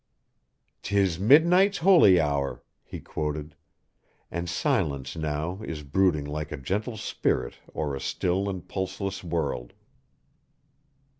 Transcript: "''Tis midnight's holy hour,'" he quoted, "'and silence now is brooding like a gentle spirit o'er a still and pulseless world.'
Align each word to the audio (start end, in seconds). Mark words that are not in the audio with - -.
"''Tis 0.81 1.19
midnight's 1.19 1.77
holy 1.77 2.19
hour,'" 2.19 2.63
he 2.83 2.99
quoted, 2.99 3.55
"'and 4.31 4.49
silence 4.49 5.15
now 5.15 5.61
is 5.63 5.83
brooding 5.83 6.25
like 6.25 6.51
a 6.51 6.57
gentle 6.57 6.97
spirit 6.97 7.59
o'er 7.75 7.93
a 7.95 8.01
still 8.01 8.49
and 8.49 8.67
pulseless 8.67 9.23
world.' 9.23 9.73